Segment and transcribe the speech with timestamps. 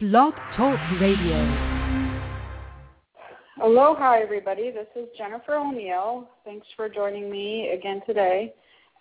[0.00, 1.74] Blog Talk Radio.
[3.62, 4.70] Aloha, everybody.
[4.70, 6.28] This is Jennifer O'Neill.
[6.44, 8.52] Thanks for joining me again today.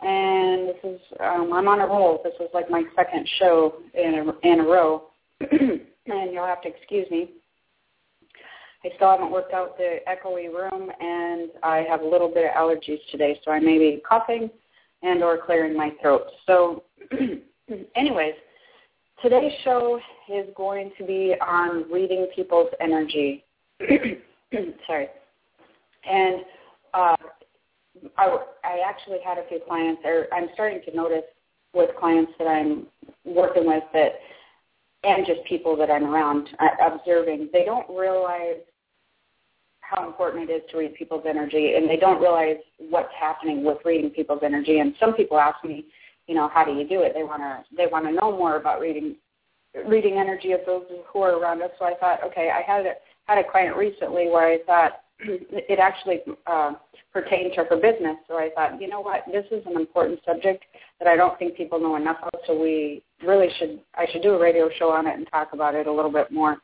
[0.02, 2.22] And this is um, I'm on a roll.
[2.24, 5.06] This is like my second show in a, in a row,
[5.52, 7.32] and you'll have to excuse me.
[8.86, 12.52] I still haven't worked out the echoey room, and I have a little bit of
[12.52, 14.50] allergies today, so I may be coughing
[15.02, 16.24] and or clearing my throat.
[16.46, 16.84] So,
[17.96, 18.34] anyways,
[19.24, 20.00] today's show
[20.32, 23.44] is going to be on reading people's energy.
[24.86, 25.08] Sorry,
[26.08, 26.42] and
[26.94, 27.16] uh,
[28.18, 31.24] I, I actually had a few clients, or I'm starting to notice
[31.74, 32.86] with clients that I'm
[33.26, 34.20] working with that,
[35.04, 38.58] and just people that I'm around uh, observing, they don't realize
[39.80, 42.58] how important it is to read people's energy, and they don't realize
[42.90, 44.80] what's happening with reading people's energy.
[44.80, 45.86] And some people ask me,
[46.28, 47.14] you know, how do you do it?
[47.14, 49.16] They want to they want to know more about reading
[49.88, 51.72] reading energy of those who are around us.
[51.80, 52.94] So I thought, okay, I had a
[53.26, 56.74] had a client recently where I thought it actually uh,
[57.12, 58.18] pertained to her business.
[58.28, 60.64] So I thought, you know what, this is an important subject
[61.00, 62.40] that I don't think people know enough of.
[62.48, 65.76] So we really should I should do a radio show on it and talk about
[65.76, 66.58] it a little bit more.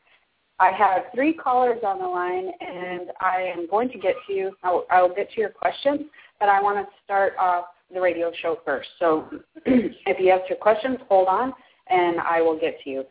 [0.58, 4.52] I have three callers on the line, and I am going to get to you.
[4.62, 6.02] I'll, I'll get to your questions,
[6.38, 8.88] but I want to start off the radio show first.
[8.98, 9.28] So
[9.66, 11.52] if you have your questions, hold on,
[11.88, 13.04] and I will get to you.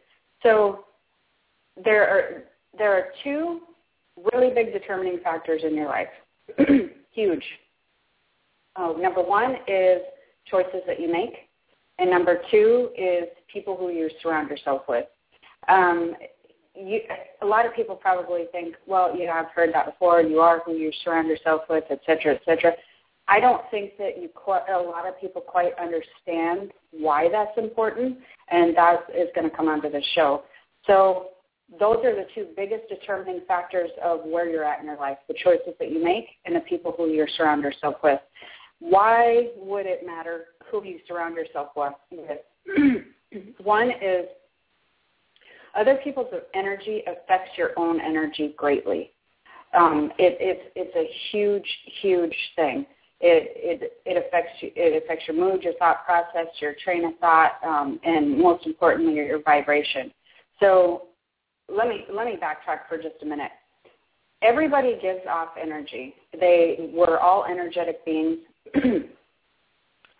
[0.43, 0.85] So
[1.83, 2.43] there are
[2.77, 3.61] there are two
[4.33, 6.07] really big determining factors in your life.
[7.11, 7.43] Huge.
[8.75, 10.01] Oh, number one is
[10.49, 11.49] choices that you make,
[11.97, 15.05] and number two is people who you surround yourself with.
[15.67, 16.15] Um,
[16.75, 17.01] you,
[17.41, 20.21] a lot of people probably think, well, you know, I've heard that before.
[20.21, 22.73] You are who you surround yourself with, et cetera, et cetera.
[23.29, 28.17] I don't think that you a lot of people quite understand why that's important,
[28.49, 30.43] and that is going to come onto the show.
[30.87, 31.27] So
[31.79, 35.35] those are the two biggest determining factors of where you're at in your life, the
[35.35, 38.19] choices that you make and the people who you surround yourself with.
[38.79, 41.93] Why would it matter who you surround yourself with?
[43.63, 44.25] One is
[45.75, 49.11] other people's energy affects your own energy greatly.
[49.77, 51.67] Um, it, it's a huge
[52.01, 52.87] huge thing.
[53.21, 57.17] It it it affects you, it affects your mood, your thought process, your train of
[57.19, 60.11] thought, um, and most importantly, your, your vibration.
[60.59, 61.07] So
[61.67, 63.51] let me let me backtrack for just a minute.
[64.41, 66.13] Everybody gives off energy.
[66.39, 68.37] They we're all energetic beings.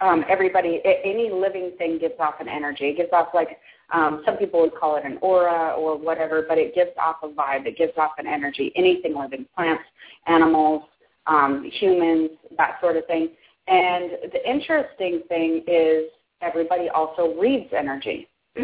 [0.01, 2.85] um, everybody, any living thing gives off an energy.
[2.89, 3.59] It gives off like
[3.93, 7.29] um, some people would call it an aura or whatever, but it gives off a
[7.29, 7.65] vibe.
[7.65, 8.71] It gives off an energy.
[8.75, 9.83] Anything living, plants,
[10.27, 10.83] animals,
[11.29, 13.29] um, humans, that sort of thing.
[13.67, 16.05] And the interesting thing is
[16.41, 18.27] everybody also reads energy.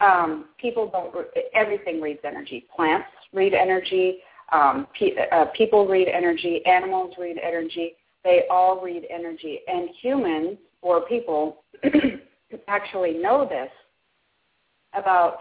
[0.00, 1.26] um, people don't.
[1.54, 2.66] Everything reads energy.
[2.74, 4.18] Plants read energy.
[4.52, 6.64] Um, pe- uh, people read energy.
[6.66, 7.94] Animals read energy.
[8.22, 9.60] They all read energy.
[9.66, 11.64] And humans or people
[12.68, 13.70] actually know this
[14.92, 15.38] about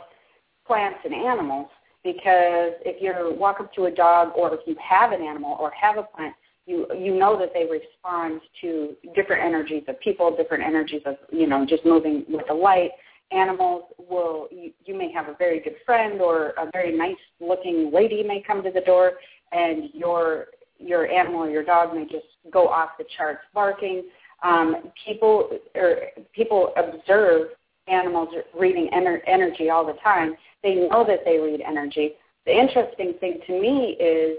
[0.65, 1.67] plants and animals
[2.03, 5.71] because if you walk up to a dog or if you have an animal or
[5.71, 6.33] have a plant,
[6.65, 11.47] you you know that they respond to different energies of people, different energies of you
[11.47, 12.91] know just moving with the light.
[13.31, 17.91] Animals will you, you may have a very good friend or a very nice looking
[17.93, 19.13] lady may come to the door,
[19.51, 24.03] and your your animal or your dog may just go off the charts barking.
[24.43, 25.97] Um, people or
[26.33, 27.49] people observe
[27.87, 30.35] animals reading ener- energy all the time.
[30.63, 32.13] They know that they read energy.
[32.45, 34.37] The interesting thing to me is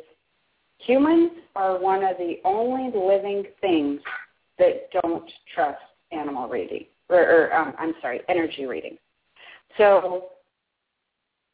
[0.78, 4.00] humans are one of the only living things
[4.58, 5.78] that don't trust
[6.12, 8.96] animal reading, or, or um, I'm sorry, energy reading.
[9.76, 10.28] So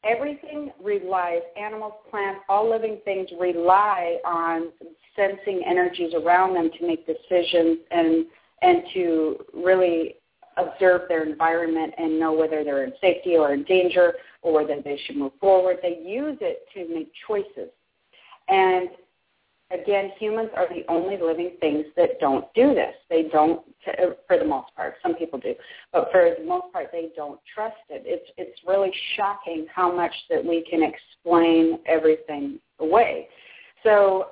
[0.04, 4.68] everything relies, animals, plants, all living things rely on
[5.16, 8.26] sensing energies around them to make decisions and
[8.62, 10.16] and to really
[10.56, 15.00] observe their environment and know whether they're in safety or in danger or whether they
[15.04, 15.78] should move forward.
[15.82, 17.70] They use it to make choices.
[18.48, 18.90] And
[19.72, 22.94] again, humans are the only living things that don't do this.
[23.08, 23.62] They don't,
[24.26, 24.94] for the most part.
[25.02, 25.54] Some people do,
[25.92, 28.02] but for the most part, they don't trust it.
[28.04, 33.28] It's it's really shocking how much that we can explain everything away.
[33.82, 34.28] So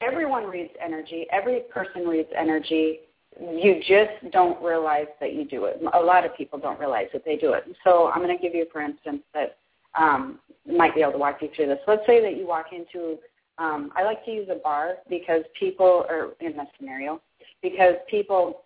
[0.00, 1.26] everyone reads energy.
[1.30, 3.00] Every person reads energy
[3.38, 5.80] you just don't realize that you do it.
[5.94, 7.64] A lot of people don't realize that they do it.
[7.84, 9.56] So I'm going to give you, for instance, that
[9.98, 11.78] um, might be able to walk you through this.
[11.86, 13.18] Let's say that you walk into,
[13.60, 17.20] um, I like to use a bar because people are in this scenario,
[17.62, 18.62] because people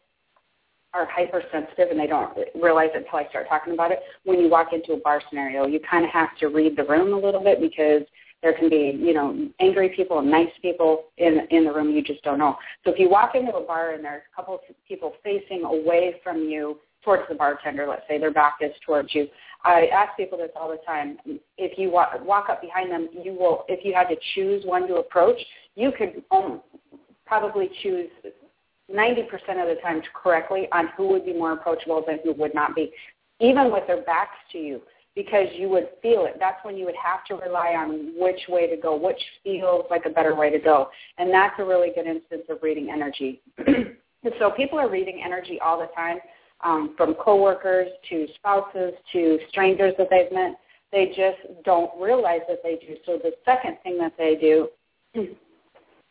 [0.95, 3.99] are hypersensitive and they don't realize it until I start talking about it.
[4.23, 7.13] When you walk into a bar scenario, you kind of have to read the room
[7.13, 8.03] a little bit because
[8.43, 11.91] there can be, you know, angry people and nice people in in the room.
[11.91, 12.57] You just don't know.
[12.85, 16.21] So if you walk into a bar and there's a couple of people facing away
[16.23, 19.27] from you towards the bartender, let's say their back is towards you.
[19.65, 21.19] I ask people this all the time.
[21.57, 23.65] If you walk, walk up behind them, you will.
[23.69, 25.39] If you had to choose one to approach,
[25.75, 26.23] you could
[27.27, 28.11] probably choose
[28.95, 32.75] 90% of the time correctly on who would be more approachable than who would not
[32.75, 32.93] be,
[33.41, 34.83] even with their backs to you
[35.15, 36.37] because you would feel it.
[36.39, 40.07] That's when you would have to rely on which way to go, which feels like
[40.07, 40.89] a better way to go.
[41.19, 43.41] And that's a really good instance of reading energy.
[44.39, 46.19] so people are reading energy all the time,
[46.65, 50.59] um, from coworkers to spouses to strangers that they've met.
[50.93, 52.97] They just don't realize that they do.
[53.05, 54.69] So the second thing that they do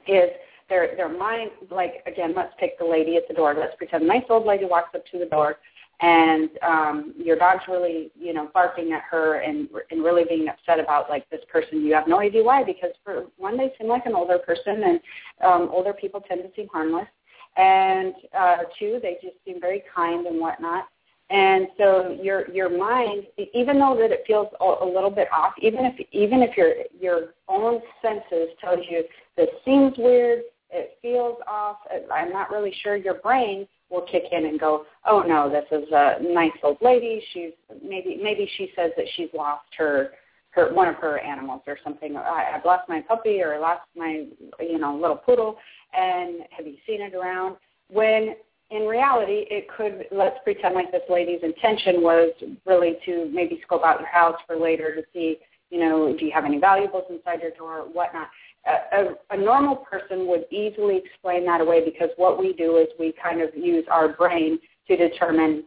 [0.08, 0.30] is
[0.70, 3.56] their their mind like again, let's take the lady at the door.
[3.58, 5.58] Let's pretend a nice old lady walks up to the door
[6.02, 10.80] and um, your dog's really, you know, barking at her and and really being upset
[10.80, 11.82] about like this person.
[11.82, 15.00] You have no idea why because for one, they seem like an older person, and
[15.44, 17.08] um, older people tend to seem harmless,
[17.56, 20.86] and uh, two, they just seem very kind and whatnot.
[21.30, 23.24] And so your your mind,
[23.54, 27.34] even though that it feels a, little bit off, even if even if your your
[27.48, 29.04] own senses tells you
[29.36, 31.78] this seems weird, it feels off,
[32.12, 35.88] I'm not really sure, your brain will kick in and go, oh no, this is
[35.92, 37.24] a nice old lady.
[37.34, 37.52] She's
[37.84, 40.12] maybe maybe she says that she's lost her
[40.52, 42.16] her one of her animals or something.
[42.16, 44.26] I, I've lost my puppy or lost my
[44.60, 45.58] you know little poodle,
[45.96, 47.58] and have you seen it around?
[47.90, 48.36] When
[48.72, 52.34] in reality, it could let's pretend like this lady's intention was
[52.66, 55.38] really to maybe scope out your house for later to see
[55.70, 58.30] you know do you have any valuables inside your door, or whatnot
[58.66, 63.14] a, a normal person would easily explain that away because what we do is we
[63.22, 65.64] kind of use our brain to determine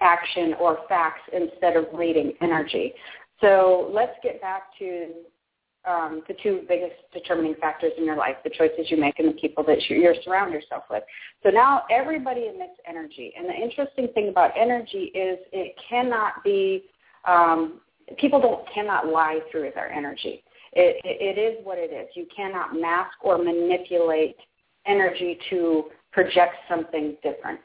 [0.00, 2.92] action or facts instead of reading energy.
[3.40, 5.08] So let's get back to
[5.88, 9.40] um, the two biggest determining factors in your life, the choices you make and the
[9.40, 11.02] people that you, you surround yourself with.
[11.42, 13.32] So now everybody emits energy.
[13.36, 16.84] And the interesting thing about energy is it cannot be,
[17.26, 17.80] um,
[18.18, 20.44] people don't cannot lie through their energy.
[20.72, 22.08] It, it is what it is.
[22.14, 24.36] You cannot mask or manipulate
[24.86, 27.60] energy to project something different.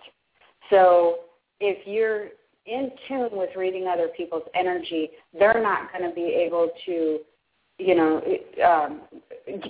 [0.69, 1.19] So
[1.59, 2.29] if you're
[2.65, 7.19] in tune with reading other people's energy, they're not going to be able to,
[7.77, 8.21] you know,
[8.65, 9.01] um,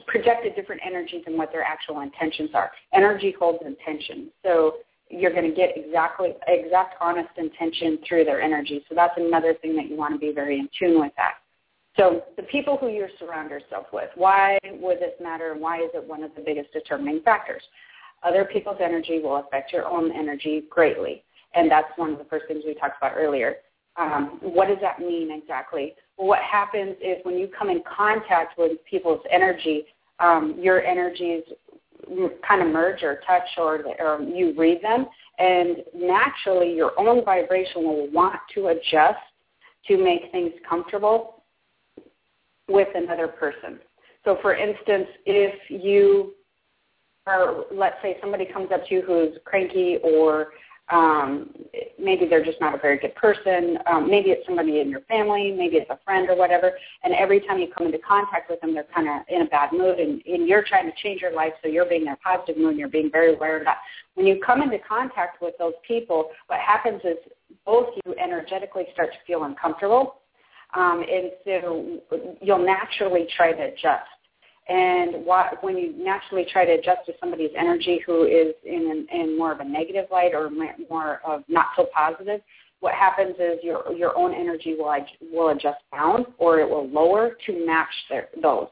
[0.08, 2.72] project a different energy than what their actual intentions are.
[2.94, 4.30] Energy holds intention.
[4.44, 4.76] So
[5.10, 8.84] you're going to get exactly exact honest intention through their energy.
[8.90, 11.36] So that's another thing that you want to be very in tune with that.
[11.98, 15.90] So the people who you surround yourself with, why would this matter and why is
[15.94, 17.64] it one of the biggest determining factors?
[18.24, 21.24] Other people's energy will affect your own energy greatly.
[21.54, 23.56] And that's one of the first things we talked about earlier.
[23.98, 25.94] Um, what does that mean exactly?
[26.18, 29.86] What happens is when you come in contact with people's energy,
[30.20, 31.44] um, your energies
[32.48, 35.08] kind of merge or touch or, or you read them,
[35.40, 39.20] and naturally your own vibration will want to adjust
[39.88, 41.44] to make things comfortable
[42.68, 43.80] with another person.
[44.24, 46.34] So for instance, if you
[47.28, 50.48] are, let's say somebody comes up to you who's cranky or
[50.90, 51.50] um,
[52.00, 53.78] maybe they're just not a very good person.
[53.88, 55.52] Um, maybe it's somebody in your family.
[55.58, 56.74] Maybe it's a friend or whatever.
[57.04, 59.72] And every time you come into contact with them, they're kind of in a bad
[59.74, 62.58] mood, and, and you're trying to change your life, so you're being in a positive
[62.58, 62.72] mood.
[62.72, 63.78] and You're being very aware of that.
[64.14, 67.18] When you come into contact with those people, what happens is
[67.66, 70.16] both you energetically start to feel uncomfortable
[70.76, 72.00] um, and so
[72.42, 74.08] you'll naturally try to adjust.
[74.68, 79.38] And what, when you naturally try to adjust to somebody's energy who is in, in
[79.38, 80.50] more of a negative light or
[80.90, 82.42] more of not so positive,
[82.80, 84.94] what happens is your your own energy will
[85.32, 88.68] will adjust down or it will lower to match their, those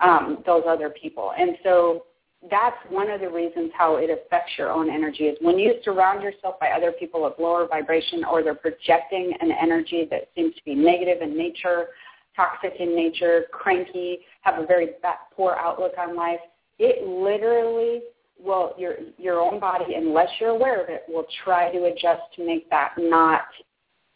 [0.00, 1.32] um, those other people.
[1.38, 2.04] And so
[2.50, 6.22] that's one of the reasons how it affects your own energy is when you surround
[6.22, 10.60] yourself by other people of lower vibration or they're projecting an energy that seems to
[10.64, 11.88] be negative in nature,
[12.36, 16.40] toxic in nature, cranky, have a very bad, poor outlook on life,
[16.78, 18.02] it literally
[18.42, 22.44] will your your own body, unless you're aware of it, will try to adjust to
[22.44, 23.42] make that not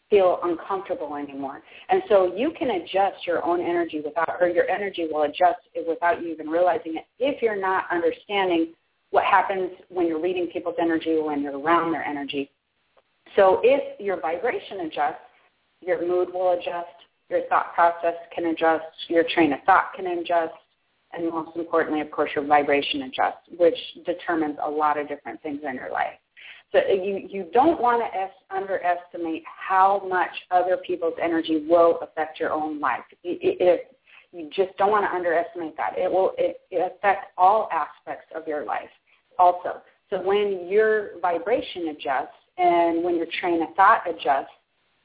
[0.09, 1.61] feel uncomfortable anymore.
[1.89, 6.21] And so you can adjust your own energy without, or your energy will adjust without
[6.21, 8.73] you even realizing it if you're not understanding
[9.11, 12.49] what happens when you're reading people's energy, when you're around their energy.
[13.35, 15.15] So if your vibration adjusts,
[15.81, 16.87] your mood will adjust,
[17.29, 20.53] your thought process can adjust, your train of thought can adjust,
[21.13, 25.61] and most importantly, of course, your vibration adjusts, which determines a lot of different things
[25.67, 26.13] in your life.
[26.71, 32.39] So you you don't want to es- underestimate how much other people's energy will affect
[32.39, 33.03] your own life.
[33.23, 33.97] It, it,
[34.33, 35.97] you just don't want to underestimate that.
[35.97, 38.89] It will it, it affect all aspects of your life
[39.39, 39.81] also.
[40.09, 44.51] So when your vibration adjusts and when your train of thought adjusts,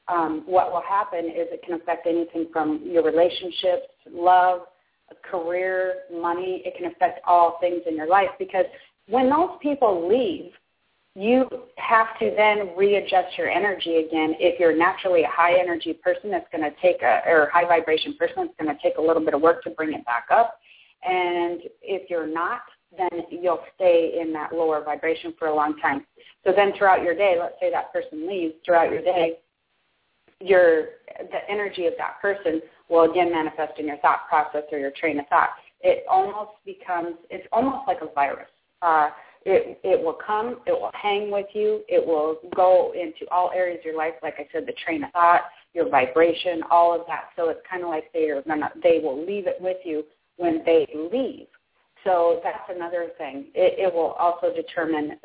[0.07, 4.61] um, what will happen is it can affect anything from your relationships, love,
[5.29, 6.61] career, money.
[6.65, 8.65] It can affect all things in your life because
[9.07, 10.51] when those people leave,
[11.15, 14.35] you have to then readjust your energy again.
[14.39, 18.15] If you're naturally a high energy person, that's going to take a or high vibration
[18.17, 20.59] person, it's going to take a little bit of work to bring it back up.
[21.07, 22.61] And if you're not,
[22.97, 26.05] then you'll stay in that lower vibration for a long time.
[26.45, 29.37] So then throughout your day, let's say that person leaves, throughout your day,
[30.43, 30.85] your
[31.31, 35.19] the energy of that person will again manifest in your thought process or your train
[35.19, 35.49] of thought.
[35.81, 38.49] It almost becomes it's almost like a virus.
[38.81, 39.09] Uh,
[39.45, 43.79] it it will come, it will hang with you, it will go into all areas
[43.79, 44.13] of your life.
[44.21, 45.41] Like I said, the train of thought,
[45.73, 47.29] your vibration, all of that.
[47.35, 48.43] So it's kind of like they are
[48.81, 50.03] they will leave it with you
[50.37, 51.47] when they leave.
[52.03, 53.47] So that's another thing.
[53.55, 55.17] It, it will also determine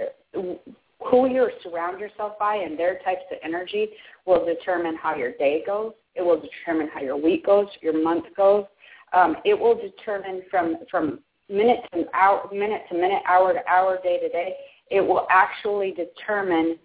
[1.00, 3.88] who you surround yourself by and their types of energy
[4.26, 5.93] will determine how your day goes.
[6.14, 8.64] It will determine how your week goes, your month goes.
[9.12, 13.99] Um, it will determine from from minute to hour, minute to minute, hour to hour,
[14.02, 14.57] day to day.
[14.90, 16.78] It will actually determine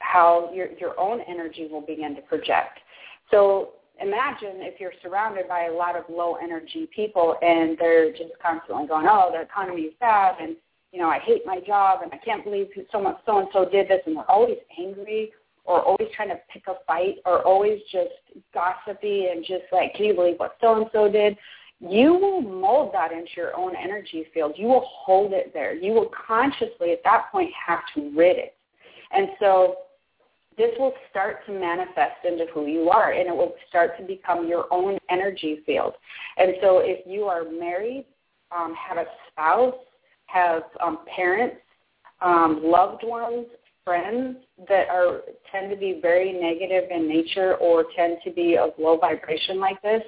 [0.00, 2.78] how your your own energy will begin to project.
[3.30, 3.70] So
[4.00, 8.86] imagine if you're surrounded by a lot of low energy people and they're just constantly
[8.86, 10.56] going, oh, the economy is bad and
[10.92, 13.88] you know I hate my job and I can't believe someone so and so did
[13.88, 15.32] this and they're always angry
[15.66, 18.10] or always trying to pick a fight or always just
[18.54, 21.36] gossipy and just like, can you believe what so and so did?
[21.80, 24.54] You will mold that into your own energy field.
[24.56, 25.74] You will hold it there.
[25.74, 28.54] You will consciously at that point have to rid it.
[29.12, 29.76] And so
[30.56, 34.48] this will start to manifest into who you are and it will start to become
[34.48, 35.94] your own energy field.
[36.38, 38.06] And so if you are married,
[38.56, 39.74] um, have a spouse,
[40.36, 41.56] have um, parents,
[42.20, 43.46] um, loved ones,
[43.84, 44.36] friends
[44.68, 48.98] that are tend to be very negative in nature or tend to be of low
[48.98, 50.02] vibration like this,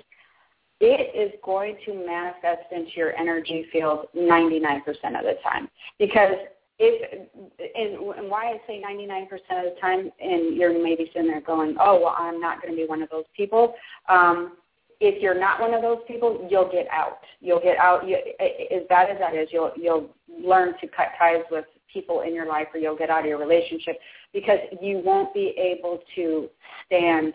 [0.81, 5.69] it is going to manifest into your energy field 99% of the time.
[5.99, 6.35] Because
[6.79, 11.41] if and, and why I say 99% of the time, and you're maybe sitting there
[11.41, 13.75] going, "Oh, well, I'm not going to be one of those people."
[14.09, 14.57] Um,
[15.01, 17.21] if you're not one of those people, you'll get out.
[17.41, 18.07] You'll get out.
[18.09, 22.35] You, as bad as that is, you'll you'll learn to cut ties with people in
[22.35, 23.99] your life, or you'll get out of your relationship
[24.33, 26.49] because you won't be able to
[26.87, 27.35] stand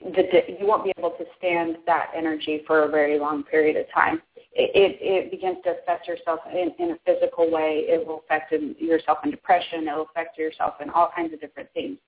[0.00, 0.22] the
[0.60, 4.22] you won't be able to stand that energy for a very long period of time.
[4.54, 7.84] It, it, it begins to affect yourself in, in a physical way.
[7.86, 9.86] It will affect yourself in depression.
[9.86, 11.98] It will affect yourself in all kinds of different things.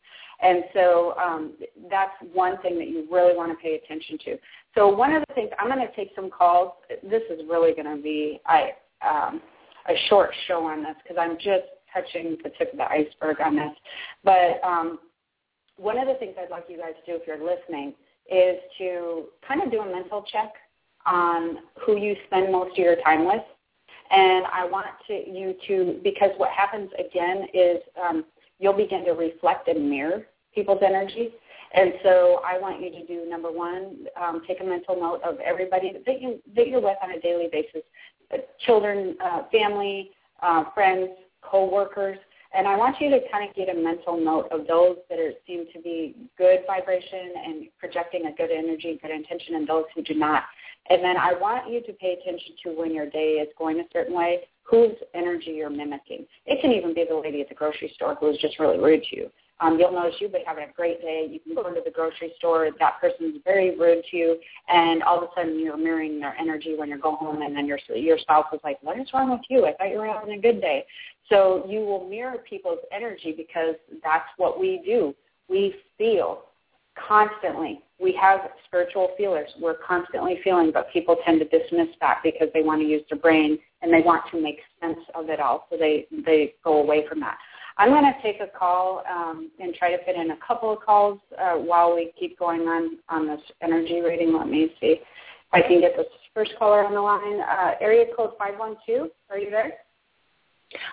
[0.43, 1.53] And so um,
[1.91, 4.39] that's one thing that you really want to pay attention to.
[4.75, 6.73] So one of the things I'm going to take some calls.
[7.03, 8.71] This is really going to be I
[9.07, 9.41] um,
[9.89, 13.57] a short show on this because I'm just touching the tip of the iceberg on
[13.57, 13.73] this.
[14.23, 14.99] But um,
[15.77, 17.95] one of the things I'd like you guys to do if you're listening
[18.31, 20.53] is to kind of do a mental check
[21.07, 23.43] on who you spend most of your time with.
[24.11, 28.25] And I want to, you to, because what happens again is um,
[28.59, 31.31] you'll begin to reflect and mirror people's energy.
[31.73, 35.39] And so I want you to do number one, um, take a mental note of
[35.39, 37.83] everybody that you that you're with on a daily basis,
[38.33, 40.11] uh, children, uh, family,
[40.43, 41.11] uh, friends,
[41.43, 42.19] coworkers,
[42.53, 45.33] and I want you to kind of get a mental note of those that are,
[45.47, 50.03] seem to be good vibration and projecting a good energy, good intention, and those who
[50.03, 50.43] do not.
[50.89, 53.85] And then I want you to pay attention to when your day is going a
[53.93, 56.27] certain way, whose energy you're mimicking.
[56.47, 59.05] It can even be the lady at the grocery store who is just really rude
[59.11, 59.31] to you.
[59.61, 61.29] Um, you'll notice you've been having a great day.
[61.31, 62.69] You can go into the grocery store.
[62.79, 64.37] That person's very rude to you,
[64.69, 67.67] and all of a sudden you're mirroring their energy when you go home, and then
[67.67, 69.67] your your spouse is like, "What is wrong with you?
[69.67, 70.87] I thought you were having a good day."
[71.29, 75.15] So you will mirror people's energy because that's what we do.
[75.49, 76.45] We feel
[77.09, 77.83] constantly.
[78.01, 79.49] We have spiritual feelers.
[79.61, 83.19] We're constantly feeling, but people tend to dismiss that because they want to use their
[83.19, 85.67] brain and they want to make sense of it all.
[85.71, 87.39] So they they go away from that.
[87.77, 90.81] I'm going to take a call um, and try to fit in a couple of
[90.81, 94.35] calls uh, while we keep going on on this energy reading.
[94.37, 94.99] Let me see if
[95.53, 97.41] I can get this first caller on the line.
[97.41, 99.11] Uh, area code 512.
[99.31, 99.73] Are you there?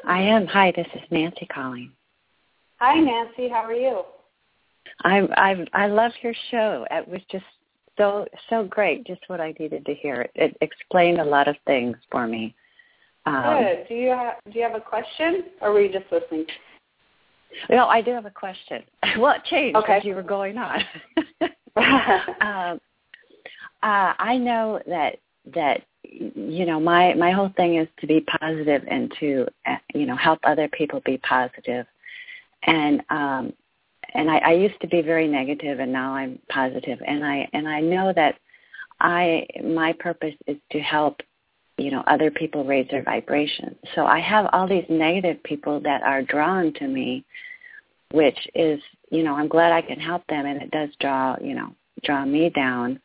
[0.06, 0.48] I am.
[0.48, 1.92] Hi, this is Nancy calling.
[2.80, 3.50] Hi, Nancy.
[3.50, 4.04] How are you?
[5.04, 6.86] I I I love your show.
[6.90, 7.46] It was just
[7.98, 9.06] so so great.
[9.06, 10.22] Just what I needed to hear.
[10.22, 12.56] It, it explained a lot of things for me.
[13.28, 13.88] Um, Good.
[13.90, 16.46] Do you have, do you have a question, or were you just listening?
[17.70, 18.84] Well, I do have a question.
[19.18, 19.98] Well, it changed okay.
[19.98, 20.82] as you were going on.
[21.42, 22.80] um,
[23.82, 25.18] uh, I know that
[25.56, 30.06] that you know my my whole thing is to be positive and to uh, you
[30.06, 31.86] know help other people be positive,
[32.64, 33.54] and um,
[34.14, 37.68] and I, I used to be very negative, and now I'm positive, and I and
[37.68, 38.36] I know that
[39.00, 41.22] I my purpose is to help
[41.78, 43.76] you know other people raise their vibration.
[43.96, 47.26] So I have all these negative people that are drawn to me,
[48.12, 48.80] which is
[49.10, 52.26] you know I'm glad I can help them, and it does draw you know draw
[52.26, 53.00] me down.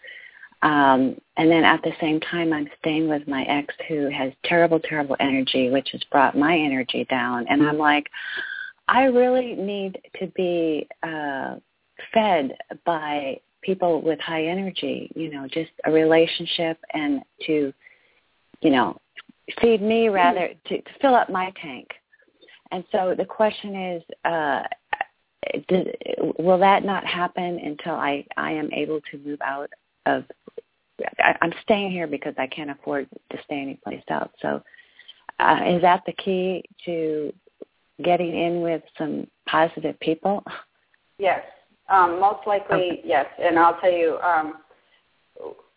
[0.62, 4.78] Um, and then at the same time, I'm staying with my ex who has terrible,
[4.78, 7.46] terrible energy, which has brought my energy down.
[7.48, 8.08] And I'm like,
[8.86, 11.56] I really need to be uh,
[12.14, 17.72] fed by people with high energy, you know, just a relationship and to,
[18.62, 18.96] you know,
[19.60, 21.88] feed me rather to, to fill up my tank.
[22.70, 24.62] And so the question is, uh,
[25.68, 25.86] does,
[26.38, 29.70] will that not happen until I, I am able to move out
[30.06, 30.24] of
[31.18, 34.30] I, I'm staying here because I can't afford to stay anyplace else.
[34.40, 34.62] So
[35.38, 37.32] uh, is that the key to
[38.02, 40.44] getting in with some positive people?
[41.18, 41.42] Yes,
[41.88, 43.02] um, most likely okay.
[43.04, 43.26] yes.
[43.40, 44.54] And I'll tell you, um,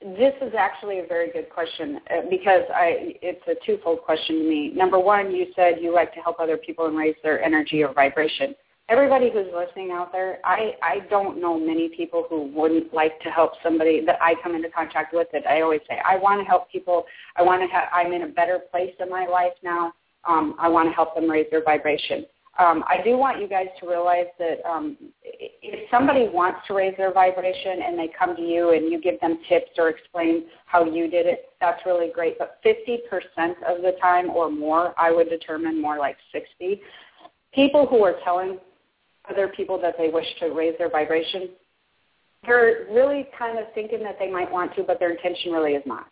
[0.01, 4.49] this is actually a very good question uh, because I it's a twofold question to
[4.49, 4.71] me.
[4.75, 7.93] Number one, you said you like to help other people and raise their energy or
[7.93, 8.55] vibration
[8.87, 13.29] everybody who's listening out there, I, I don't know many people who wouldn't like to
[13.29, 16.45] help somebody that I come into contact with that I always say, I want to
[16.45, 17.05] help people.
[17.35, 19.93] I want to have, I'm in a better place in my life now.
[20.27, 22.25] Um, I want to help them raise their vibration.
[22.57, 26.95] Um, I do want you guys to realize that um, if somebody wants to raise
[26.95, 30.85] their vibration and they come to you and you give them tips or explain how
[30.85, 32.37] you did it, that's really great.
[32.39, 32.99] But 50%
[33.67, 36.81] of the time or more, I would determine more like 60,
[37.53, 38.57] people who are telling
[39.29, 41.49] other people that they wish to raise their vibration,
[42.45, 45.83] they're really kind of thinking that they might want to, but their intention really is
[45.85, 46.07] not.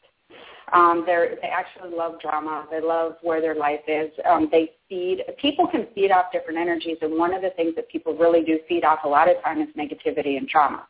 [0.73, 2.65] Um, they they actually love drama.
[2.71, 4.11] They love where their life is.
[4.27, 5.23] Um, they feed.
[5.39, 8.59] People can feed off different energies, and one of the things that people really do
[8.67, 10.87] feed off a lot of time is negativity and trauma.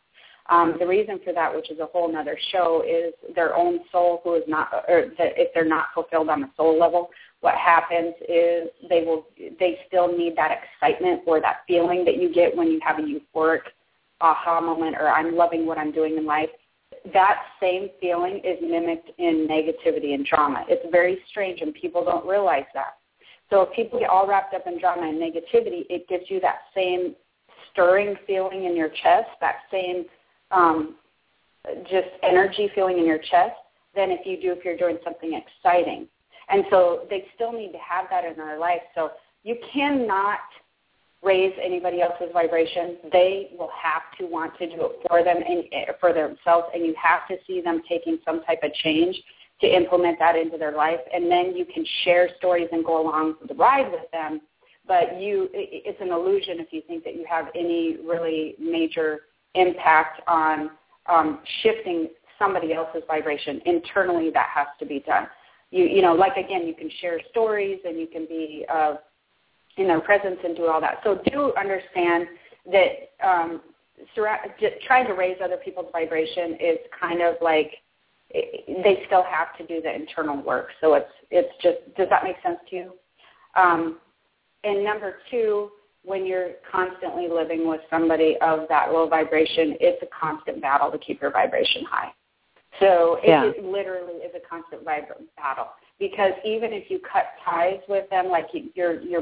[0.49, 4.21] Um, the reason for that, which is a whole other show, is their own soul
[4.23, 7.09] who is not, or that if they're not fulfilled on the soul level,
[7.41, 9.27] what happens is they will
[9.59, 13.01] they still need that excitement or that feeling that you get when you have a
[13.01, 13.61] euphoric
[14.21, 16.49] aha moment or I'm loving what I'm doing in life.
[17.13, 20.65] That same feeling is mimicked in negativity and drama.
[20.67, 22.97] It's very strange and people don't realize that.
[23.49, 26.59] So if people get all wrapped up in drama and negativity, it gives you that
[26.75, 27.15] same
[27.71, 30.05] stirring feeling in your chest, that same
[30.51, 30.95] um,
[31.83, 33.55] just energy feeling in your chest
[33.95, 36.07] than if you do if you're doing something exciting.
[36.49, 38.81] And so they still need to have that in their life.
[38.95, 39.11] So
[39.43, 40.39] you cannot
[41.23, 42.97] raise anybody else's vibration.
[43.11, 46.85] They will have to want to do it for them and eh, for themselves, and
[46.85, 49.15] you have to see them taking some type of change
[49.61, 50.99] to implement that into their life.
[51.13, 54.41] And then you can share stories and go along the ride with them.
[54.85, 59.21] But you, it's an illusion if you think that you have any really major
[59.55, 60.71] impact on
[61.07, 63.61] um, shifting somebody else's vibration.
[63.65, 65.27] Internally, that has to be done
[65.73, 68.95] you you know like again you can share stories and you can be uh,
[69.77, 70.99] in their presence and do all that.
[71.03, 72.27] So do understand
[72.71, 73.61] that um,
[74.85, 77.71] trying to raise other people's vibration is kind of like
[78.33, 80.69] they still have to do the internal work.
[80.81, 82.93] So it's it's just does that make sense to you?
[83.55, 83.99] Um,
[84.63, 85.69] and number two,
[86.03, 90.97] when you're constantly living with somebody of that low vibration, it's a constant battle to
[90.97, 92.11] keep your vibration high.
[92.79, 93.45] So it, yeah.
[93.45, 95.67] it literally is a constant battle
[95.99, 99.21] because even if you cut ties with them, like you're, you're,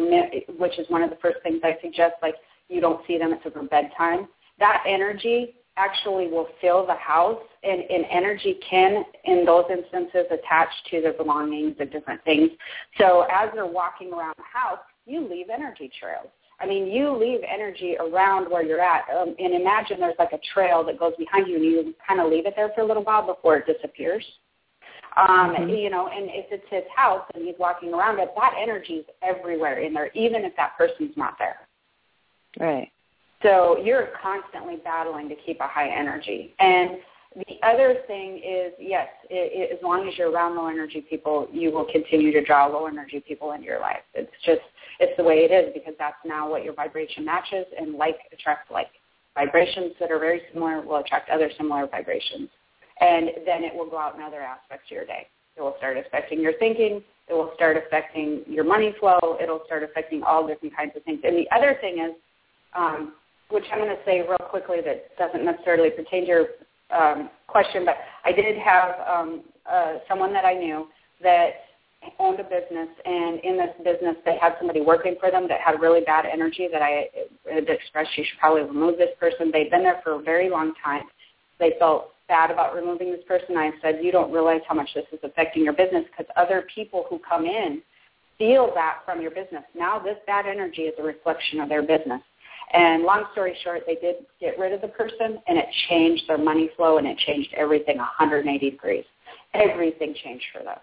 [0.57, 2.35] which is one of the first things I suggest, like
[2.69, 4.27] you don't see them until bedtime,
[4.59, 10.69] that energy actually will fill the house and, and energy can, in those instances, attach
[10.89, 12.51] to their belongings and different things.
[12.97, 16.27] So as they're walking around the house, you leave energy trails.
[16.59, 19.05] I mean, you leave energy around where you're at.
[19.09, 22.29] Um, and imagine there's like a trail that goes behind you and you kind of
[22.29, 24.23] leave it there for a little while before it disappears.
[25.17, 25.69] Um, mm-hmm.
[25.69, 29.05] You know, and if it's his house and he's walking around it, that energy is
[29.21, 31.57] everywhere in there, even if that person's not there.
[32.59, 32.91] Right.
[33.43, 36.53] So you're constantly battling to keep a high energy.
[36.59, 36.97] And
[37.35, 41.47] the other thing is, yes, it, it, as long as you're around low energy people,
[41.51, 44.03] you will continue to draw low energy people into your life.
[44.13, 44.61] It's just
[44.99, 48.69] it's the way it is because that's now what your vibration matches and like attracts
[48.71, 48.87] like.
[49.33, 52.49] Vibrations that are very similar will attract other similar vibrations.
[53.01, 55.27] And then it will go out in other aspects of your day.
[55.57, 57.03] It will start affecting your thinking.
[57.27, 59.37] It will start affecting your money flow.
[59.41, 61.19] It'll start affecting all different kinds of things.
[61.23, 62.15] And the other thing is
[62.73, 63.13] um,
[63.51, 66.45] which I'm going to say real quickly that doesn't necessarily pertain to your
[66.95, 70.87] um, question, but I did have um, uh, someone that I knew
[71.21, 71.49] that
[72.17, 75.79] owned a business, and in this business, they had somebody working for them that had
[75.79, 76.67] really bad energy.
[76.71, 77.07] That I
[77.53, 79.51] had expressed, you should probably remove this person.
[79.51, 81.03] They'd been there for a very long time.
[81.61, 83.55] They felt bad about removing this person.
[83.55, 87.05] I said, you don't realize how much this is affecting your business because other people
[87.09, 87.81] who come in
[88.37, 89.63] feel that from your business.
[89.77, 92.21] Now this bad energy is a reflection of their business.
[92.73, 96.37] And long story short, they did get rid of the person, and it changed their
[96.37, 99.03] money flow, and it changed everything 180 degrees.
[99.53, 100.77] Everything changed for them.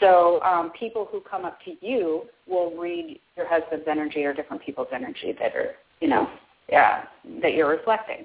[0.00, 4.62] So um, people who come up to you will read your husband's energy or different
[4.62, 6.28] people's energy that are, you know,
[6.70, 7.04] yeah,
[7.42, 8.24] that you're reflecting.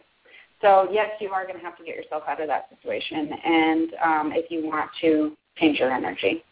[0.62, 3.93] So yes, you are going to have to get yourself out of that situation, and
[4.04, 6.43] um, if you want to change your energy.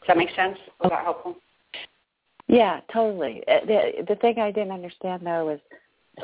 [0.00, 0.58] Does that make sense?
[0.82, 1.36] Was that helpful?
[2.46, 3.42] Yeah, totally.
[3.48, 5.60] Uh, the the thing I didn't understand though is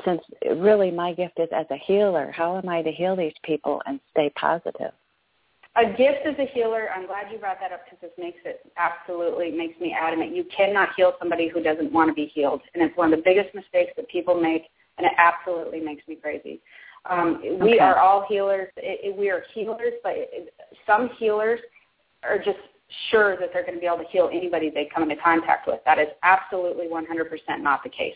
[0.04, 0.20] since
[0.56, 3.98] really my gift is as a healer, how am I to heal these people and
[4.12, 4.92] stay positive?
[5.76, 8.60] A gift as a healer, I'm glad you brought that up because this makes it
[8.76, 10.34] absolutely makes me adamant.
[10.34, 12.60] You cannot heal somebody who doesn't want to be healed.
[12.74, 14.64] And it's one of the biggest mistakes that people make
[14.98, 16.60] and it absolutely makes me crazy.
[17.08, 17.56] Um, okay.
[17.56, 18.68] We are all healers.
[18.76, 20.52] It, it, we are healers, but it,
[20.86, 21.60] some healers
[22.22, 22.58] are just
[23.10, 25.80] sure that they're going to be able to heal anybody they come into contact with.
[25.84, 27.04] That is absolutely 100%
[27.60, 28.14] not the case.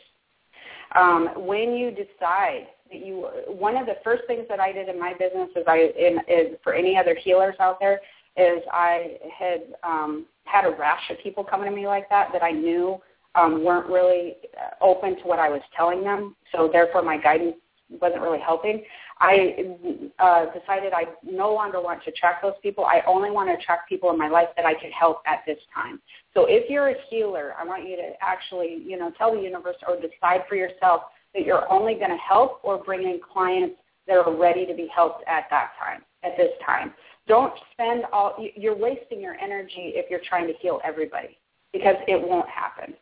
[0.95, 4.99] Um, when you decide that you, one of the first things that I did in
[4.99, 8.01] my business is I, in, is for any other healers out there,
[8.37, 12.43] is I had um, had a rash of people coming to me like that that
[12.43, 13.01] I knew
[13.35, 14.37] um, weren't really
[14.81, 16.37] open to what I was telling them.
[16.53, 17.57] So therefore, my guidance
[18.01, 18.83] wasn't really helping.
[19.21, 19.77] I
[20.19, 22.85] uh, decided I no longer want to attract those people.
[22.85, 25.59] I only want to attract people in my life that I can help at this
[25.75, 26.01] time.
[26.35, 29.77] So if you're a healer, I want you to actually, you know, tell the universe
[29.87, 31.03] or decide for yourself
[31.35, 33.77] that you're only going to help or bring in clients
[34.07, 36.93] that are ready to be helped at that time, at this time.
[37.27, 41.39] Don't spend all, you're wasting your energy if you're trying to heal everybody
[41.73, 42.95] because it won't happen.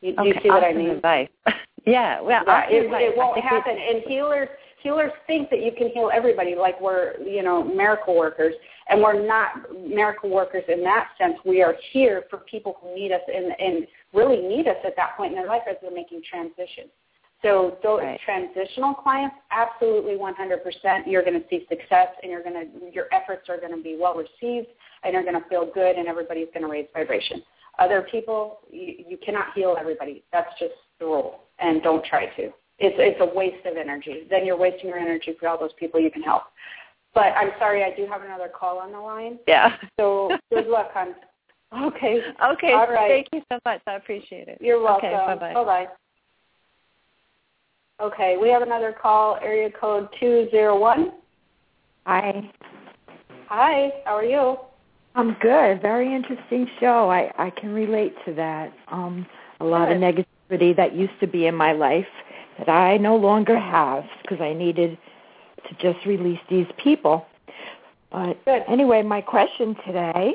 [0.00, 0.90] You, do okay, you see what I mean?
[0.90, 1.28] Advice.
[1.86, 3.76] yeah, well, it, it won't happen.
[3.76, 4.48] And healers
[4.82, 8.54] healers think that you can heal everybody, like we're you know miracle workers,
[8.88, 11.34] and we're not miracle workers in that sense.
[11.44, 15.16] We are here for people who need us and and really need us at that
[15.16, 16.90] point in their life as they're making transitions.
[17.42, 18.20] So those right.
[18.24, 23.48] transitional clients, absolutely 100%, you're going to see success, and you're going to your efforts
[23.48, 24.66] are going to be well received,
[25.04, 27.42] and you're going to feel good, and everybody's going to raise vibration.
[27.78, 30.24] Other people, you, you cannot heal everybody.
[30.32, 32.52] That's just the rule, and don't try to.
[32.80, 34.26] It's it's a waste of energy.
[34.30, 36.44] Then you're wasting your energy for all those people you can help.
[37.14, 39.38] But I'm sorry, I do have another call on the line.
[39.46, 39.76] Yeah.
[39.98, 41.14] So good luck, hon.
[41.86, 42.20] Okay.
[42.52, 42.72] Okay.
[42.72, 43.08] All right.
[43.08, 43.80] Thank you so much.
[43.86, 44.58] I appreciate it.
[44.60, 45.08] You're welcome.
[45.08, 45.54] Okay, bye-bye.
[45.54, 45.86] Bye-bye.
[48.00, 51.12] Okay, we have another call, area code 201.
[52.06, 52.50] Hi.
[53.48, 54.56] Hi, how are you?
[55.14, 55.82] I'm good.
[55.82, 57.10] Very interesting show.
[57.10, 58.72] I I can relate to that.
[58.88, 59.26] Um
[59.60, 59.96] a lot good.
[59.96, 60.00] of
[60.50, 62.06] negativity that used to be in my life
[62.58, 64.98] that I no longer have because I needed
[65.68, 67.26] to just release these people.
[68.10, 68.62] But good.
[68.68, 70.34] anyway, my question today,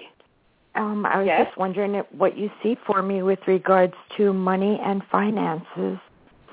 [0.75, 1.47] um I was yes.
[1.47, 5.99] just wondering what you see for me with regards to money and finances.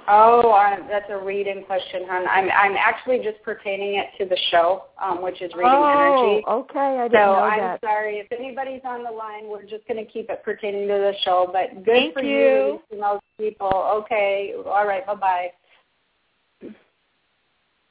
[0.08, 2.26] Oh, uh, that's a reading question, hon.
[2.26, 6.44] I'm I'm actually just pertaining it to the show, um, which is reading oh, energy.
[6.48, 6.98] okay.
[6.98, 7.80] I didn't so know I'm that.
[7.80, 9.48] sorry if anybody's on the line.
[9.48, 12.80] We're just going to keep it pertaining to the show, but good Thank for you.
[12.90, 13.70] you those people.
[14.02, 15.06] Okay, all right.
[15.06, 16.72] Bye bye.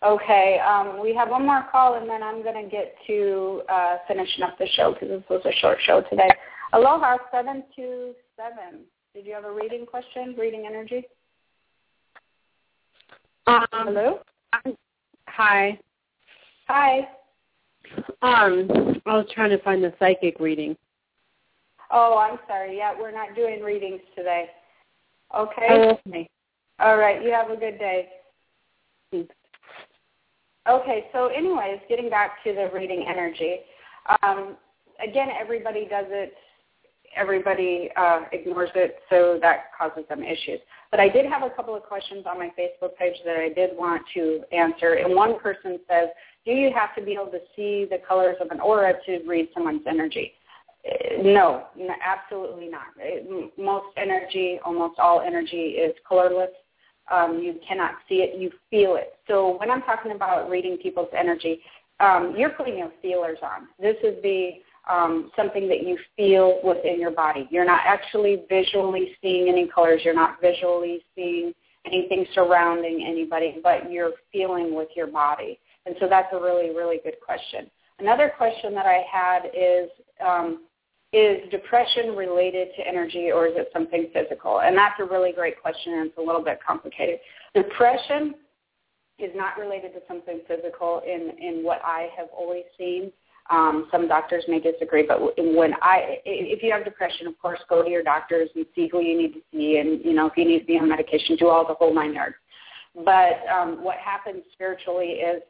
[0.02, 3.98] Okay, um, we have one more call, and then I'm going to get to uh,
[4.08, 6.30] finishing up the show because this was a short show today.
[6.74, 8.82] Aloha seven two seven.
[9.14, 10.36] Did you have a reading question?
[10.38, 11.06] Reading energy.
[13.50, 14.20] Um, Hello.
[15.28, 15.80] Hi.
[16.68, 17.00] Hi.
[18.22, 20.78] Um, I was trying to find the psychic reading.
[21.90, 22.78] Oh, I'm sorry.
[22.78, 24.52] Yeah, we're not doing readings today.
[25.36, 25.68] Okay.
[25.68, 26.30] Oh, okay.
[26.80, 27.24] All right.
[27.24, 28.10] You have a good day.
[29.12, 29.34] Thanks.
[30.70, 31.06] Okay.
[31.12, 33.62] So, anyways, getting back to the reading energy.
[34.22, 34.58] Um,
[35.04, 36.36] again, everybody does it.
[37.16, 40.60] Everybody uh, ignores it, so that causes them issues.
[40.92, 43.72] But I did have a couple of questions on my Facebook page that I did
[43.78, 44.94] want to answer.
[44.94, 46.10] And one person says,
[46.46, 49.50] do you have to be able to see the colors of an aura to read
[49.54, 50.34] someone's energy?
[50.90, 51.66] Uh, no,
[52.06, 52.88] absolutely not.
[53.58, 56.52] Most energy, almost all energy is colorless.
[57.12, 59.14] Um, you cannot see it, you feel it.
[59.28, 61.60] So when I'm talking about reading people's energy,
[62.00, 63.68] um, you're putting your feelers on.
[63.80, 64.52] This is the
[64.90, 67.48] um, something that you feel within your body.
[67.52, 70.02] You're not actually visually seeing any colors.
[70.04, 71.54] You're not visually seeing
[71.86, 75.60] anything surrounding anybody, but you're feeling with your body.
[75.86, 77.70] And so that's a really, really good question.
[78.00, 79.90] Another question that I had is,
[80.26, 80.66] um,
[81.12, 84.62] is depression related to energy or is it something physical?
[84.62, 87.20] And that's a really great question and it's a little bit complicated.
[87.56, 88.36] Depression
[89.18, 93.12] is not related to something physical in, in what I have always seen.
[93.50, 97.82] Um, some doctors may disagree, but when I, if you have depression, of course, go
[97.82, 100.46] to your doctors and see who you need to see, and you know if you
[100.46, 102.36] need to be on medication, do all the whole nine yards.
[102.94, 105.42] But um, what happens spiritually is,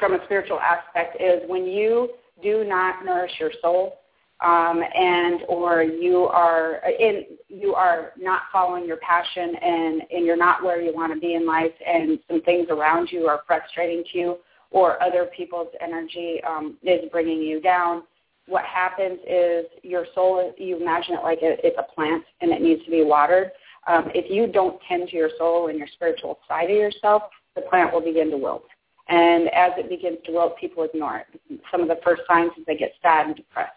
[0.00, 2.10] from a spiritual aspect, is when you
[2.42, 4.00] do not nourish your soul,
[4.44, 10.36] um, and or you are in you are not following your passion and and you're
[10.36, 14.02] not where you want to be in life and some things around you are frustrating
[14.12, 14.36] to you
[14.70, 18.02] or other people's energy um, is bringing you down.
[18.46, 22.84] What happens is your soul you imagine it like it's a plant and it needs
[22.84, 23.52] to be watered.
[23.86, 27.22] Um, if you don't tend to your soul and your spiritual side of yourself
[27.54, 28.64] the plant will begin to wilt.
[29.08, 31.60] And as it begins to wilt people ignore it.
[31.70, 33.72] Some of the first signs is they get sad and depressed.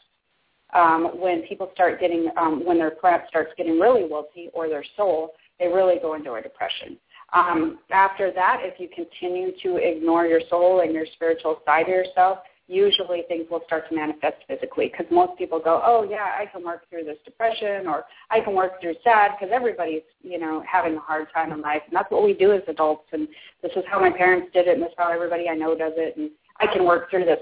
[0.76, 4.84] Um, when people start getting, um, when their plant starts getting really wilty or their
[4.96, 6.98] soul, they really go into a depression.
[7.34, 11.90] Um, after that, if you continue to ignore your soul and your spiritual side of
[11.90, 16.46] yourself, usually things will start to manifest physically because most people go, oh yeah, I
[16.46, 20.64] can work through this depression or I can work through sad because everybody's, you know,
[20.70, 21.82] having a hard time in life.
[21.88, 23.08] And that's what we do as adults.
[23.12, 23.28] And
[23.62, 25.94] this is how my parents did it and this is how everybody I know does
[25.98, 26.16] it.
[26.16, 27.40] And I can work through this.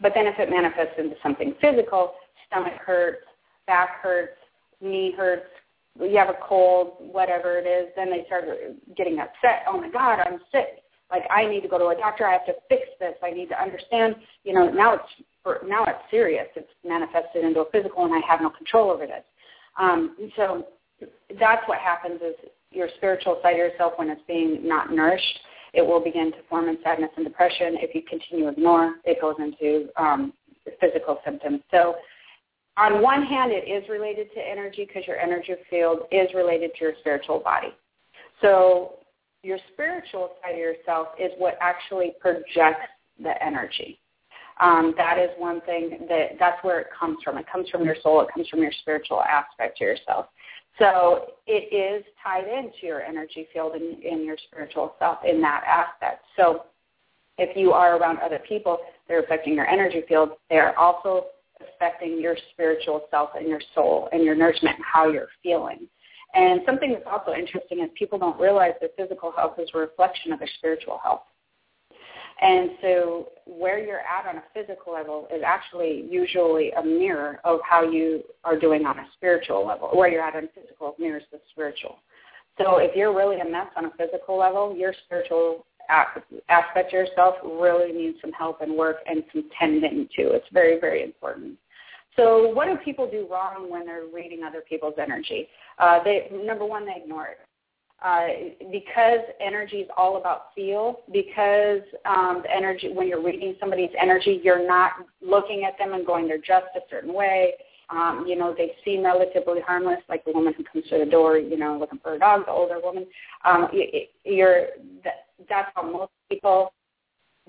[0.00, 2.12] But then if it manifests into something physical,
[2.46, 3.24] stomach hurts,
[3.66, 4.36] back hurts,
[4.80, 5.46] knee hurts,
[6.00, 8.44] you have a cold, whatever it is, then they start
[8.96, 9.64] getting upset.
[9.66, 10.82] Oh my God, I'm sick.
[11.10, 12.26] Like I need to go to a doctor.
[12.26, 13.14] I have to fix this.
[13.22, 14.16] I need to understand.
[14.44, 15.04] You know, now it's
[15.42, 16.46] for, now it's serious.
[16.54, 19.24] It's manifested into a physical, and I have no control over this.
[19.78, 20.66] Um, so
[21.40, 22.34] that's what happens is
[22.70, 25.40] your spiritual side of yourself when it's being not nourished,
[25.72, 27.76] it will begin to form in sadness and depression.
[27.80, 30.32] If you continue to ignore, it goes into um,
[30.80, 31.60] physical symptoms.
[31.70, 31.96] So
[32.78, 36.84] on one hand, it is related to energy because your energy field is related to
[36.84, 37.74] your spiritual body.
[38.40, 38.94] So
[39.42, 42.86] your spiritual side of yourself is what actually projects
[43.20, 43.98] the energy.
[44.60, 47.38] Um, that is one thing that that's where it comes from.
[47.38, 48.20] It comes from your soul.
[48.22, 50.26] It comes from your spiritual aspect to yourself.
[50.78, 55.64] So it is tied into your energy field and in your spiritual self in that
[55.66, 56.24] aspect.
[56.36, 56.64] So
[57.38, 60.30] if you are around other people, they're affecting your energy field.
[60.50, 61.26] They're also
[61.60, 65.88] affecting your spiritual self and your soul and your nourishment and how you're feeling.
[66.34, 70.32] And something that's also interesting is people don't realize that physical health is a reflection
[70.32, 71.22] of their spiritual health.
[72.40, 77.58] And so where you're at on a physical level is actually usually a mirror of
[77.68, 79.88] how you are doing on a spiritual level.
[79.92, 81.96] Where you're at on physical mirrors the spiritual.
[82.58, 87.36] So if you're really a mess on a physical level, your spiritual aspect of yourself
[87.44, 90.30] really needs some help and work and some tending to.
[90.32, 91.56] It's very, very important.
[92.16, 95.48] So what do people do wrong when they're reading other people's energy?
[95.78, 97.38] Uh, they, number one, they ignore it.
[98.00, 98.28] Uh,
[98.70, 104.40] because energy is all about feel, because um, the energy, when you're reading somebody's energy,
[104.42, 107.54] you're not looking at them and going, they're just a certain way.
[107.90, 111.38] Um, you know, they seem relatively harmless, like the woman who comes to the door,
[111.38, 113.06] you know, looking for a dog, the older woman.
[113.44, 113.68] Um,
[114.24, 114.66] you're,
[115.48, 116.72] that's how most people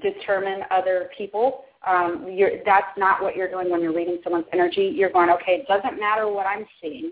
[0.01, 1.63] determine other people.
[1.85, 4.93] Um, you're, that's not what you're doing when you're reading someone's energy.
[4.95, 7.11] You're going, okay, it doesn't matter what I'm seeing.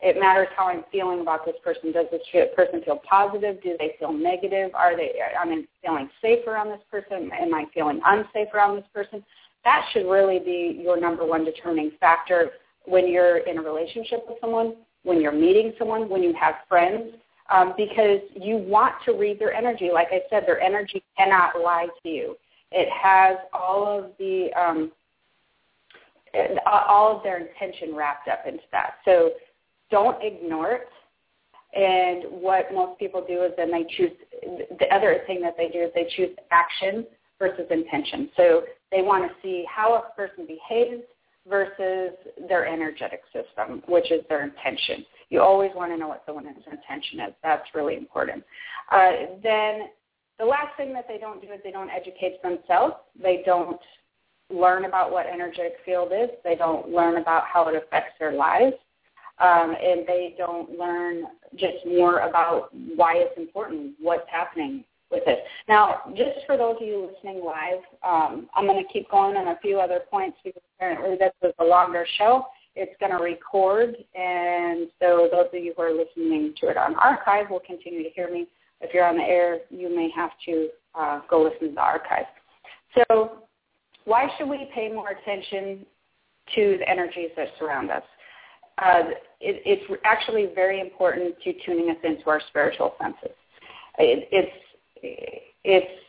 [0.00, 1.90] It matters how I'm feeling about this person.
[1.90, 2.22] Does this
[2.54, 3.60] person feel positive?
[3.62, 4.70] Do they feel negative?
[4.74, 5.12] Are they?
[5.36, 7.30] Am I feeling safe around this person?
[7.32, 9.24] Am I feeling unsafe around this person?
[9.64, 12.50] That should really be your number one determining factor
[12.86, 17.14] when you're in a relationship with someone, when you're meeting someone, when you have friends,
[17.50, 19.90] um, because you want to read their energy.
[19.92, 22.36] Like I said, their energy cannot lie to you.
[22.70, 24.92] It has all of the um,
[26.66, 28.96] all of their intention wrapped up into that.
[29.04, 29.30] So
[29.90, 30.88] don't ignore it.
[31.74, 34.12] And what most people do is then they choose
[34.78, 37.06] the other thing that they do is they choose action
[37.38, 38.30] versus intention.
[38.36, 41.02] So they want to see how a person behaves
[41.48, 42.12] versus
[42.48, 45.04] their energetic system, which is their intention.
[45.30, 47.34] You always want to know what someone's intention is.
[47.42, 48.42] That's really important.
[48.90, 49.10] Uh,
[49.42, 49.88] then
[50.38, 52.94] the last thing that they don't do is they don't educate themselves.
[53.20, 53.80] They don't
[54.50, 56.30] learn about what energetic field is.
[56.44, 58.74] They don't learn about how it affects their lives.
[59.38, 61.24] Um, and they don't learn
[61.56, 65.44] just more about why it's important, what's happening with it.
[65.68, 69.48] Now, just for those of you listening live, um, I'm going to keep going on
[69.48, 72.46] a few other points because apparently this was a longer show.
[72.78, 76.94] It's going to record, and so those of you who are listening to it on
[76.94, 78.46] archive will continue to hear me.
[78.80, 82.26] If you're on the air, you may have to uh, go listen to the archive.
[82.96, 83.38] So,
[84.04, 85.84] why should we pay more attention
[86.54, 88.02] to the energies that surround us?
[88.78, 89.10] Uh,
[89.40, 93.36] it, it's actually very important to tuning us into our spiritual senses.
[93.98, 94.52] It, it's
[95.64, 96.00] it's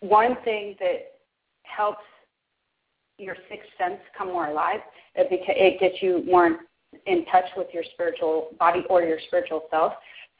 [0.00, 1.12] one thing that
[1.62, 2.02] helps
[3.18, 4.80] your sixth sense come more alive.
[5.14, 6.60] It, beca- it gets you more
[7.06, 9.92] in touch with your spiritual body or your spiritual self.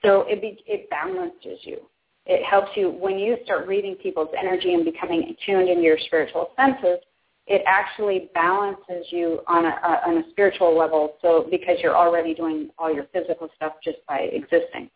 [0.05, 1.79] So it be, it balances you.
[2.27, 6.51] It helps you when you start reading people's energy and becoming tuned into your spiritual
[6.57, 6.99] senses.
[7.47, 11.15] It actually balances you on a, a on a spiritual level.
[11.23, 14.91] So because you're already doing all your physical stuff just by existing.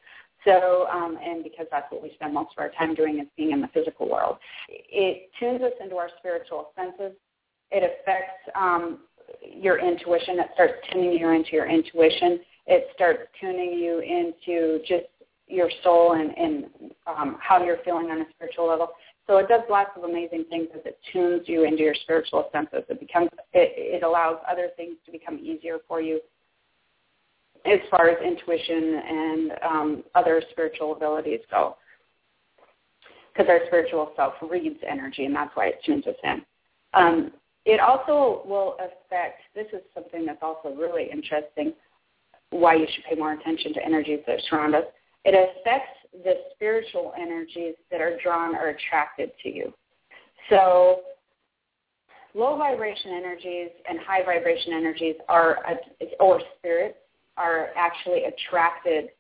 [0.45, 3.53] So, um, and because that's what we spend most of our time doing is being
[3.53, 4.37] in the physical world.
[4.69, 7.17] It tunes us into our spiritual senses.
[7.73, 8.99] It affects um,
[9.43, 10.39] your intuition.
[10.39, 12.41] It starts tuning you into your intuition.
[12.67, 15.07] It starts tuning you into just
[15.49, 16.65] your soul and, and
[17.07, 18.91] um, how you're feeling on a spiritual level.
[19.27, 22.83] So it does lots of amazing things as it tunes you into your spiritual senses.
[22.89, 26.21] It becomes it, it allows other things to become easier for you
[27.65, 31.77] as far as intuition and um, other spiritual abilities go.
[33.33, 36.43] Because our spiritual self reads energy, and that's why it tunes us in.
[36.95, 37.33] Um,
[37.65, 41.73] it also will affect, this is something that's also really interesting,
[42.51, 44.85] why you should pay more attention to energies that surround us.
[45.25, 49.73] It affects the spiritual energies that are drawn or attracted to you.
[50.51, 51.03] So
[52.35, 55.59] low vibration energies and high vibration energies are,
[56.19, 56.99] or spirits,
[57.37, 59.11] are actually attracted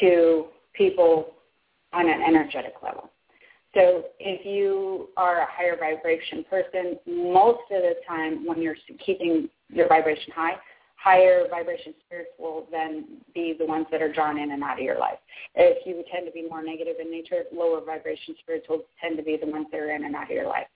[0.00, 1.34] to people
[1.92, 3.11] on an energetic level.
[3.74, 9.48] So if you are a higher vibration person, most of the time when you're keeping
[9.70, 10.56] your vibration high,
[10.96, 14.84] higher vibration spirits will then be the ones that are drawn in and out of
[14.84, 15.18] your life.
[15.54, 19.22] If you tend to be more negative in nature, lower vibration spirits will tend to
[19.22, 20.66] be the ones that are in and out of your life.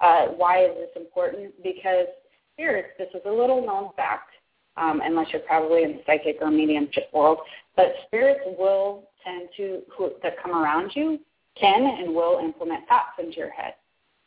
[0.00, 1.52] Uh, why is this important?
[1.62, 2.06] Because
[2.54, 4.30] spirits, this is a little known fact,
[4.76, 7.38] um, unless you're probably in the psychic or mediumship world,
[7.76, 11.18] but spirits will tend to, who, that come around you,
[11.58, 13.74] can and will implement thoughts into your head.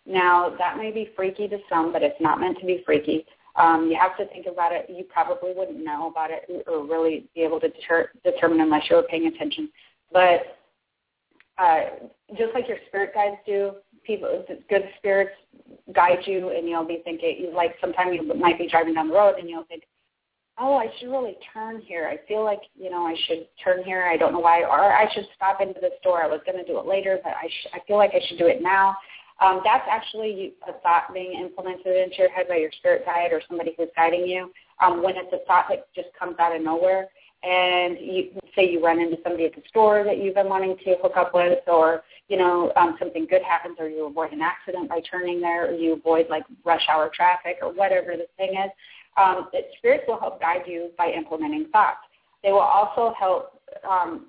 [0.05, 3.25] Now, that may be freaky to some, but it's not meant to be freaky.
[3.57, 4.85] Um, you have to think about it.
[4.87, 8.95] You probably wouldn't know about it or really be able to deter- determine unless you
[8.95, 9.69] were paying attention.
[10.13, 10.57] But
[11.57, 11.81] uh,
[12.37, 13.71] just like your spirit guides do,
[14.05, 15.31] people, good spirits
[15.93, 19.35] guide you, and you'll be thinking, like sometimes you might be driving down the road
[19.39, 19.83] and you'll think,
[20.59, 22.07] oh, I should really turn here.
[22.07, 24.05] I feel like, you know, I should turn here.
[24.05, 24.61] I don't know why.
[24.61, 26.23] Or I should stop into the store.
[26.23, 28.39] I was going to do it later, but I, sh- I feel like I should
[28.39, 28.95] do it now.
[29.39, 33.41] Um, that's actually a thought being implemented into your head by your spirit guide or
[33.47, 34.51] somebody who's guiding you.
[34.83, 37.07] Um, when it's a thought that just comes out of nowhere,
[37.43, 40.95] and you say you run into somebody at the store that you've been wanting to
[41.01, 44.89] hook up with, or you know um, something good happens, or you avoid an accident
[44.89, 48.71] by turning there, or you avoid like rush hour traffic, or whatever the thing is
[49.17, 51.99] um, that spirits will help guide you by implementing thoughts.
[52.43, 54.27] They will also help um,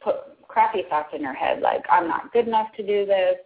[0.00, 0.16] put
[0.48, 3.36] crappy thoughts in your head, like I'm not good enough to do this.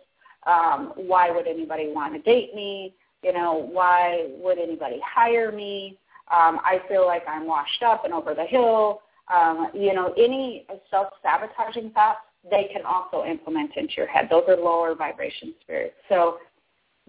[0.46, 2.94] Um, why would anybody want to date me?
[3.22, 5.98] You know, why would anybody hire me?
[6.30, 9.00] Um, I feel like I'm washed up and over the hill.
[9.34, 12.20] Um, you know, any self-sabotaging thoughts,
[12.50, 14.28] they can also implement into your head.
[14.30, 15.96] Those are lower vibration spirits.
[16.08, 16.38] So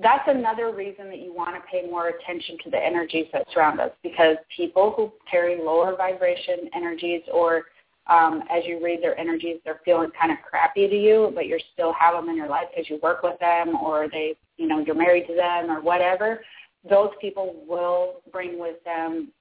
[0.01, 3.79] that's another reason that you want to pay more attention to the energies that surround
[3.79, 7.63] us because people who carry lower vibration energies or
[8.07, 11.59] um, as you read their energies, they're feeling kind of crappy to you, but you
[11.73, 14.79] still have them in your life because you work with them or they, you know,
[14.79, 16.41] you're married to them or whatever.
[16.89, 19.31] Those people will bring with them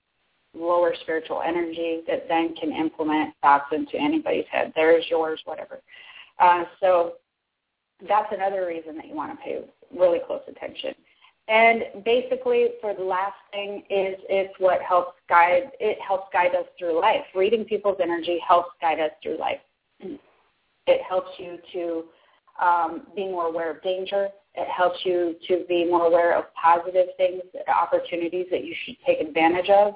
[0.54, 4.72] lower spiritual energy that then can implement thoughts into anybody's head.
[4.74, 5.80] There's yours, whatever.
[6.38, 7.14] Uh, so
[8.06, 9.62] that's another reason that you want to pay
[9.96, 10.94] really close attention.
[11.48, 15.70] And basically, for the last thing is it's what helps guide.
[15.80, 17.24] It helps guide us through life.
[17.34, 19.60] Reading people's energy helps guide us through life.
[20.00, 22.04] It helps you to
[22.62, 24.28] um, be more aware of danger.
[24.54, 29.20] It helps you to be more aware of positive things, opportunities that you should take
[29.20, 29.94] advantage of.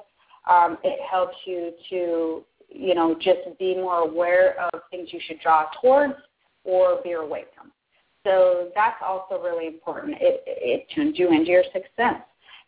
[0.49, 5.39] Um, it helps you to, you know, just be more aware of things you should
[5.41, 6.13] draw towards
[6.63, 7.72] or veer away from.
[8.23, 10.15] So that's also really important.
[10.21, 12.23] It, it tunes you into your sixth sense.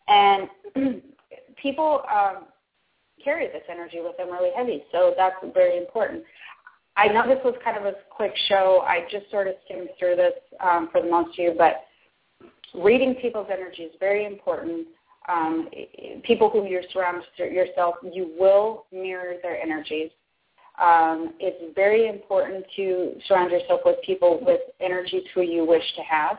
[0.08, 0.48] And
[1.62, 2.44] people um,
[3.22, 6.22] carry this energy with them really heavy, so that's very important.
[6.96, 8.82] I know this was kind of a quick show.
[8.86, 11.84] I just sort of skimmed through this um, for the most of you, but
[12.74, 14.86] reading people's energy is very important.
[15.28, 15.68] um,
[16.22, 20.10] people who you surround yourself, you will mirror their energies.
[20.82, 26.02] Um, it's very important to surround yourself with people with energies who you wish to
[26.02, 26.38] have.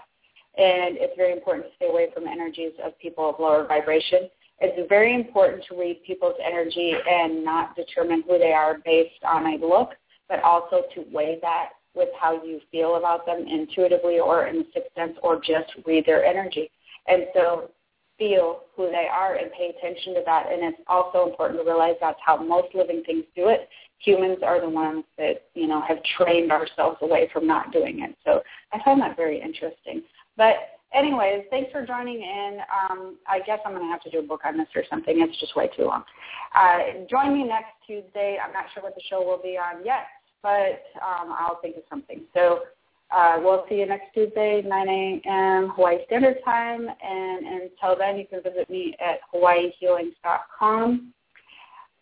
[0.58, 4.30] And it's very important to stay away from energies of people of lower vibration.
[4.60, 9.46] It's very important to read people's energy and not determine who they are based on
[9.46, 9.92] a look,
[10.28, 14.66] but also to weigh that with how you feel about them intuitively or in the
[14.74, 16.72] sixth sense or just read their energy.
[17.08, 17.70] And so
[18.18, 20.52] feel who they are and pay attention to that.
[20.52, 23.70] And it's also important to realize that's how most living things do it.
[24.00, 28.16] Humans are the ones that, you know, have trained ourselves away from not doing it.
[28.26, 28.42] So
[28.72, 30.04] I find that very interesting.
[30.36, 30.56] But
[30.94, 32.60] anyways, thanks for joining in.
[32.90, 35.16] Um, I guess I'm going to have to do a book on this or something.
[35.20, 36.04] It's just way too long.
[36.56, 38.38] Uh, join me next Tuesday.
[38.44, 40.06] I'm not sure what the show will be on yet,
[40.42, 42.22] but um, I'll think of something.
[42.34, 42.62] So
[43.12, 45.70] uh, we'll see you next Tuesday, 9 a.m.
[45.76, 46.88] Hawaii Standard Time.
[46.88, 51.14] And until then, you can visit me at hawaiihealings.com.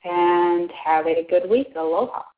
[0.06, 1.74] And have a good week.
[1.76, 2.26] Aloha.